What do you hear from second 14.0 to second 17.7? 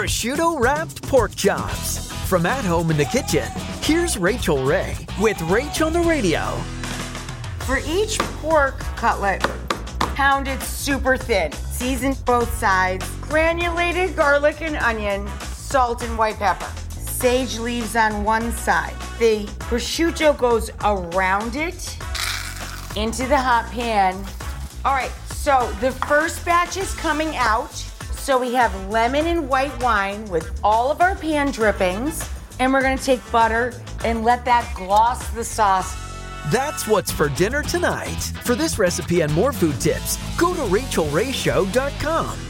garlic and onion, salt and white pepper. Sage